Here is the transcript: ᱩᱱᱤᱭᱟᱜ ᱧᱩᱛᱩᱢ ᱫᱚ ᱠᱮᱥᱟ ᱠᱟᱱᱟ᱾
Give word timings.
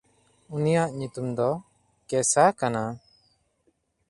ᱩᱱᱤᱭᱟᱜ 0.55 0.89
ᱧᱩᱛᱩᱢ 0.99 1.27
ᱫᱚ 1.37 1.49
ᱠᱮᱥᱟ 2.09 2.43
ᱠᱟᱱᱟ᱾ 2.59 2.83